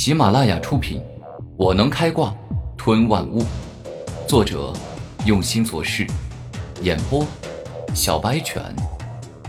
[0.00, 1.00] 喜马拉雅出品，
[1.56, 2.32] 《我能开挂
[2.76, 3.42] 吞万物》，
[4.28, 4.72] 作者
[5.26, 6.06] 用心做事，
[6.82, 7.26] 演播
[7.96, 8.62] 小白犬，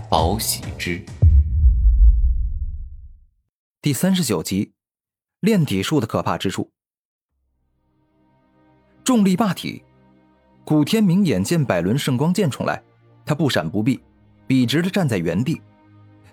[0.10, 1.06] 宝喜之。
[3.80, 4.72] 第三十九集，
[5.42, 6.72] 炼体术的可怕之处。
[9.04, 9.84] 重力霸体，
[10.66, 12.82] 古天明眼见百轮圣光剑冲来，
[13.24, 14.02] 他不闪不避，
[14.48, 15.62] 笔直的站在原地，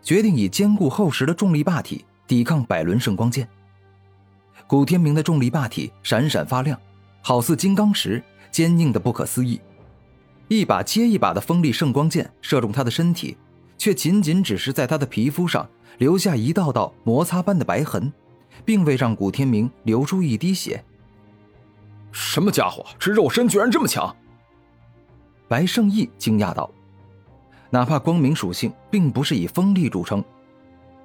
[0.01, 3.46] 决定以坚固厚实的重力霸体抵抗百轮圣光剑。
[4.66, 6.79] 古天明的重力霸体闪闪发亮，
[7.23, 9.61] 好似金刚石，坚硬的不可思议。
[10.48, 13.37] 一把接一把的锋利圣光剑射中他的身体，
[13.79, 18.12] 却仅仅只是在他的皮肤上留下一道道摩擦般的白痕，
[18.65, 20.85] 并未让古天明流出一滴血。
[22.10, 24.15] 什么家伙，这肉身居然这么强！
[25.46, 26.69] 白圣义惊讶道
[27.71, 30.24] ：“哪怕光明属性并不是以锋利著称，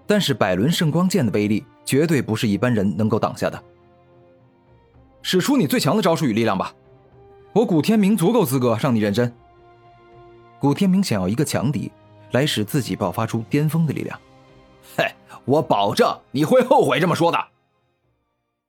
[0.05, 3.61] 但是百轮圣光剑的威力。”绝对不是一般人能够挡下的。
[5.21, 6.73] 使出你最强的招数与力量吧，
[7.51, 9.33] 我古天明足够资格让你认真。
[10.57, 11.91] 古天明想要一个强敌，
[12.31, 14.17] 来使自己爆发出巅峰的力量。
[14.95, 15.05] 嘿，
[15.43, 17.47] 我保证你会后悔这么说的。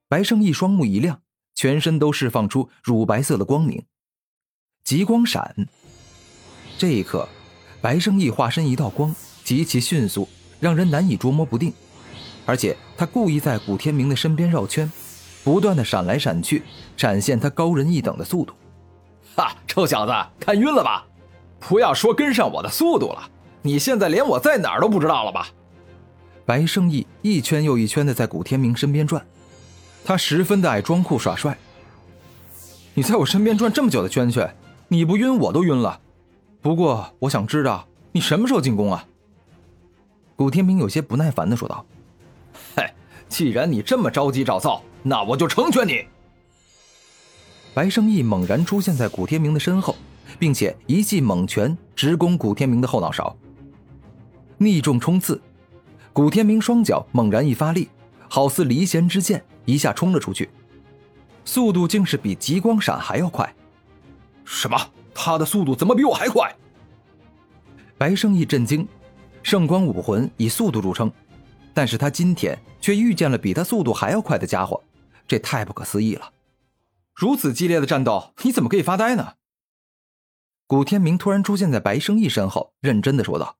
[0.09, 1.21] 白胜义双目一亮，
[1.55, 3.85] 全身都释放出乳白色的光明，
[4.83, 5.67] 极光闪。
[6.77, 7.29] 这一刻，
[7.79, 10.27] 白胜义化身一道光，极其迅速，
[10.63, 11.73] 让人难以捉摸不定。
[12.45, 14.89] 而且他故意在古天明的身边绕圈，
[15.43, 16.63] 不断的闪来闪去，
[16.95, 18.53] 展现他高人一等的速度。
[19.35, 21.05] 哈，臭小子，看晕了吧？
[21.59, 23.29] 不要说跟上我的速度了，
[23.61, 25.49] 你现在连我在哪儿都不知道了吧？
[26.45, 29.25] 白胜义一圈又一圈的在古天明身边转，
[30.05, 31.57] 他十分的爱装酷耍帅。
[32.93, 34.53] 你在我身边转这么久的圈圈，
[34.89, 35.99] 你不晕我都晕了。
[36.61, 39.05] 不过我想知道你什么时候进宫啊？
[40.43, 41.85] 古天明有些不耐烦的说道。
[42.75, 42.83] 嘿，
[43.29, 46.05] 既然你这么着急找臊，那我就成全你。
[47.73, 49.95] 白胜义猛然出现在古天明的身后，
[50.37, 53.33] 并且一记猛拳直攻古天明的后脑勺，
[54.57, 55.41] 逆重冲刺。
[56.11, 57.87] 古天明双脚猛然一发力，
[58.27, 60.49] 好似离弦之箭，一下冲了出去，
[61.45, 63.55] 速度竟是比极光闪还要快。
[64.43, 64.77] 什么？
[65.13, 66.53] 他的速度怎么比我还快？
[67.97, 68.85] 白胜义震惊，
[69.43, 71.11] 圣光武魂以速度著称。
[71.75, 74.81] 但是他今天却遇见了比他速度还要快的家伙，
[75.27, 76.31] 这太不可思议了！
[77.15, 79.33] 如此激烈的战斗，你怎么可以发呆呢？
[80.67, 83.55] 古天明突然出现在白生义身后，认真的说道：“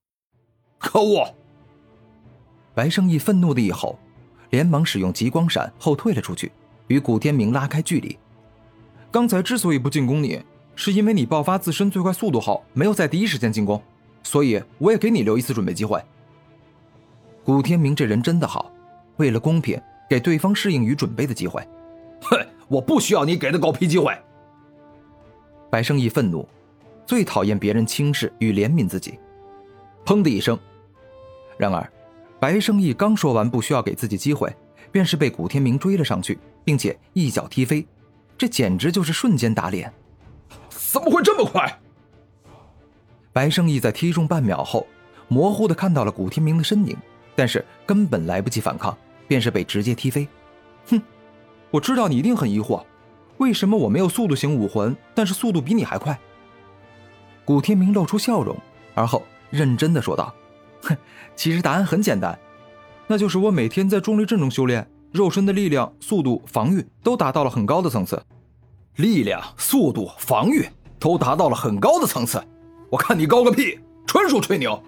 [0.78, 1.34] 可恶！”
[2.76, 3.98] 白胜义愤怒的一吼，
[4.52, 6.52] 连忙使用极光闪后退了出去，
[6.88, 8.18] 与古天明拉开距离。
[9.12, 10.44] 刚才之所以不进攻你，
[10.76, 13.82] 是因为你爆发自身最快速度后没有在第一时间进攻，
[14.24, 16.02] 所以我也给你留一次准备机会。
[17.44, 18.72] 古天明这人真的好，
[19.18, 19.80] 为了公平，
[20.10, 21.62] 给对方适应与准备的机会。
[22.22, 24.18] 哼，我不需要你给的狗屁机会。
[25.70, 26.48] 白胜义愤怒，
[27.06, 29.20] 最讨厌别人轻视与怜悯自己。
[30.06, 30.58] 砰的一声，
[31.58, 31.86] 然而，
[32.40, 34.56] 白胜义刚说完不需要给自己机会，
[34.92, 37.86] 便是被古天明追了上去，并且一脚踢飞，
[38.38, 39.92] 这简直就是瞬间打脸。
[40.70, 41.80] 怎么会这么快？
[43.34, 44.88] 白胜义在踢中半秒后，
[45.28, 46.96] 模糊的看到了古天明的身影。
[47.36, 48.96] 但是根本来不及反抗，
[49.28, 50.28] 便是被直接踢飞。
[50.90, 51.02] 哼，
[51.72, 52.84] 我知道你一定很疑惑，
[53.38, 56.16] 为什么我没有速度型武魂，但是速度比你还快？
[57.44, 58.56] 古天明露出笑容，
[58.94, 60.32] 而后认真的说道
[60.84, 60.96] ：“哼，
[61.36, 62.38] 其实答案很简单，
[63.08, 68.22] 那就是我每天在重力阵中修炼，肉身的力量、速度、防御都达到了很高的层次。
[68.98, 72.40] 力量、速度、防御都达到了很高的层次，
[72.94, 74.80] 我看你高个屁，纯属吹牛。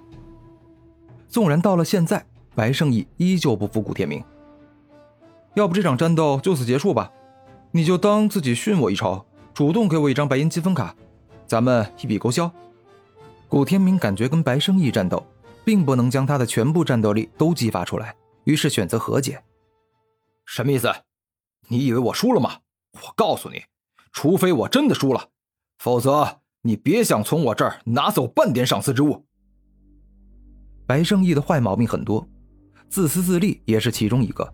[1.28, 2.24] 纵然到了现在。”
[2.54, 4.24] 白胜义依旧不服古天明，
[5.56, 7.12] 要不这场战斗就此结束吧？
[7.72, 10.96] 你就当自己训我一筹，主动给我一张白银积分卡，
[11.46, 12.50] 咱们一笔勾销。
[13.50, 15.22] 古天明感觉跟白胜义战斗，
[15.66, 18.16] 并不能将他的全部战斗力都激发出来，
[18.46, 19.44] 于是选择和解。
[20.46, 20.90] 什么意思？
[21.68, 22.60] 你以为我输了吗？
[22.94, 23.64] 我告诉你，
[24.14, 25.28] 除非我真的输了，
[25.80, 29.24] 否则你别想从我这儿拿走半点赏赐之物。
[30.88, 32.28] 白胜义的坏毛病很多。
[32.90, 34.52] 自私自利也是其中一个，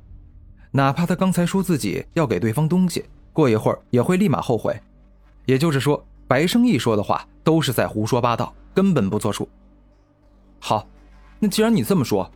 [0.71, 4.77] 哪怕他刚才说自己要给对方东西，过一会儿也会立马后悔。
[5.45, 9.47] 也就是说，白胜义说的话都是在胡说八道，根本不作数。
[10.59, 10.85] 好，
[11.39, 12.29] 那既然你这么说，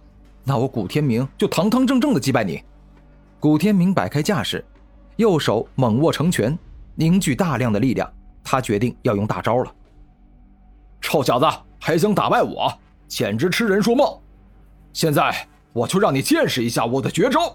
[0.46, 2.64] 那我古天明就堂堂正正的击败你。
[3.42, 4.64] 古天明摆开架势，
[5.18, 6.58] 右手猛握成拳，
[6.96, 8.10] 凝聚大量的力量，
[8.46, 9.76] 他决定要用大招了。
[11.02, 11.46] 臭小子，
[11.82, 12.72] 还想打败我，
[13.10, 14.18] 简直痴人说梦！
[14.94, 15.46] 现在。
[15.76, 17.54] 我就让你见识一下我的绝招！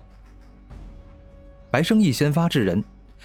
[1.70, 2.84] 白生义先发制人，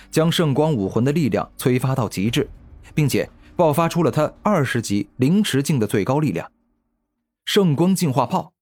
[0.10, 2.50] 将圣光武魂的力量催发到极致，
[2.94, 6.50] 并且爆发出了他二十级灵池境的最高力量——
[7.44, 8.54] 圣光净化炮。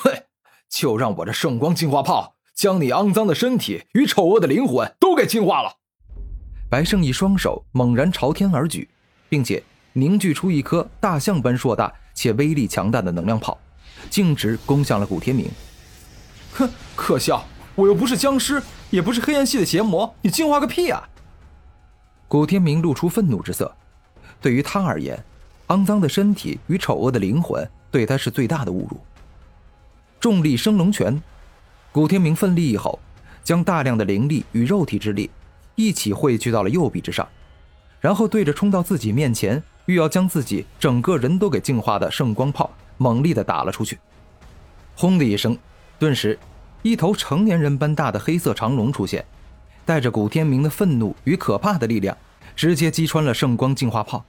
[0.00, 0.26] 嘿，
[0.68, 5.78] 就让我这圣光净化炮将你肮脏的身体与丑恶的灵魂都给净化了！
[6.74, 8.88] 白胜义双手猛然朝天而举，
[9.28, 9.62] 并且
[9.92, 13.56] 凝聚出一颗大象般硕大且威力强大的能量炮，
[14.10, 15.48] 径直攻向了古天明。
[16.52, 17.46] 哼，可笑！
[17.76, 18.60] 我又不是僵尸，
[18.90, 21.08] 也不是黑暗系的邪魔，你进化个屁啊！
[22.26, 23.72] 古天明露出愤怒之色。
[24.40, 25.24] 对于他而言，
[25.68, 28.98] 肮脏的身体与丑恶的灵魂对他是最大的侮辱。
[30.18, 31.22] 重力升龙拳，
[31.92, 32.98] 古天明奋力一吼，
[33.44, 35.30] 将大量的灵力与肉体之力
[35.74, 37.28] 一起汇聚到了右臂之上，
[38.00, 43.98] 然后对着冲到自己面前欲要将自己整个人都给净化的圣光炮猛力的打了出去。
[44.94, 45.58] 轰的一声，
[45.98, 46.38] 顿时。
[46.86, 49.24] 一头成年人般大的黑色长龙出现，
[49.86, 52.14] 带着古天明的愤怒与可怕的力量，
[52.54, 54.22] 直接击穿了圣光净化炮，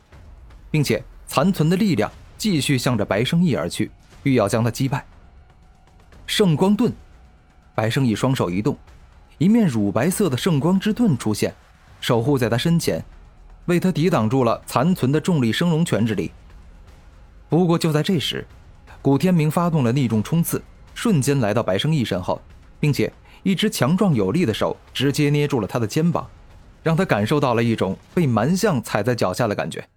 [0.71, 3.91] 并且残存的力量继续向着白胜义而去，
[4.24, 5.06] 欲要将他击败。
[6.25, 6.94] 圣光盾，
[7.75, 8.77] 白胜义双手一动，
[9.38, 11.54] 一面乳白色的圣光之盾出现，
[12.00, 13.04] 守护在他身前，
[13.66, 16.32] 为他抵挡住了残存的重力升龙拳之力。
[17.50, 18.46] 不过就在这时，
[19.02, 20.62] 古天明发动了逆重冲刺。
[20.94, 22.42] 瞬间来到白胜义身后，
[22.80, 23.12] 并且
[23.44, 26.30] 一只强壮有力的手直接捏住了他的肩膀，
[26.82, 29.90] 让他感受到了一种被蛮象踩在脚下的感觉。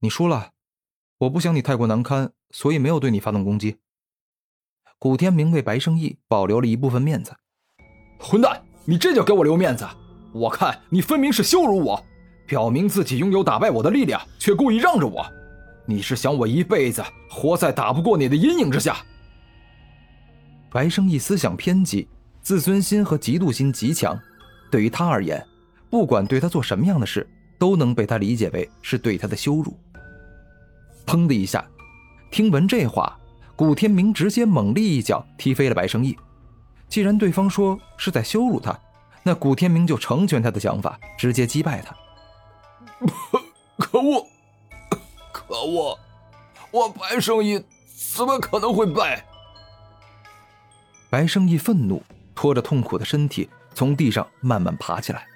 [0.00, 0.50] 你输了，
[1.20, 3.78] 我不想你太过难堪，所以没有对你发动攻击。
[4.98, 7.36] 古天明为白胜义保留了一部分面子。
[8.22, 9.84] 混蛋，你这叫给我留面子？
[10.32, 12.02] 我看你分明是羞辱我，
[12.46, 15.26] 表明自己拥有打败我的力量，却故意让着我。
[15.84, 18.96] 你是想我一辈子活在打不过你的阴影之下？
[20.70, 22.08] 白胜义思想偏激，
[22.40, 24.18] 自尊心和嫉妒心极强。
[24.70, 25.44] 对于他而言，
[25.90, 27.28] 不管对他做什么样的事，
[27.58, 29.76] 都能被他理解为是对他的羞辱。
[31.04, 31.62] 砰的一下，
[32.30, 33.18] 听闻这话，
[33.56, 36.16] 古天明直接猛力一脚踢飞了白胜义。
[36.92, 38.78] 既然对方说是在羞辱他，
[39.22, 41.96] 那古天明就成全他的想法，直接击败他。
[43.80, 44.26] 可恶！
[45.32, 45.98] 可恶！
[46.70, 47.64] 我白圣义
[48.14, 49.24] 怎么可能会败？
[51.08, 52.02] 白圣义愤怒，
[52.34, 55.26] 拖着痛苦的身体从地上慢慢爬起来。